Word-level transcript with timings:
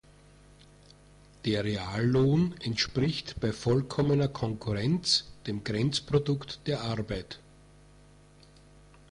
Der 1.45 1.63
Reallohn 1.63 2.55
entspricht 2.63 3.39
bei 3.39 3.53
vollkommener 3.53 4.29
Konkurrenz 4.29 5.27
dem 5.45 5.63
Grenzprodukt 5.63 6.65
der 6.65 6.81
Arbeit. 6.81 7.39